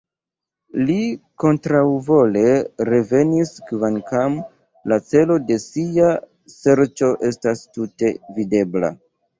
[0.85, 0.95] Li
[1.43, 2.43] kontraŭvole
[2.91, 4.41] revenis, kvankam
[4.93, 6.11] la celo de sia
[6.57, 8.97] serĉo estis tute videbla.